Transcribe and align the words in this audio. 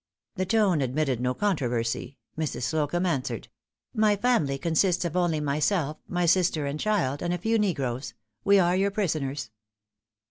The 0.35 0.47
tone 0.47 0.81
admitted 0.81 1.21
no 1.21 1.35
controversy. 1.35 2.17
Mrs. 2.35 2.63
Slocumb 2.63 3.05
answered: 3.05 3.49
"My 3.93 4.15
family 4.15 4.57
consists 4.57 5.05
of 5.05 5.15
only 5.15 5.39
myself, 5.39 5.99
my 6.07 6.25
sister 6.25 6.65
and 6.65 6.79
child, 6.79 7.21
and 7.21 7.35
a 7.35 7.37
few 7.37 7.59
negroes. 7.59 8.15
We 8.43 8.57
are 8.57 8.75
your 8.75 8.89
prisoners." 8.89 9.51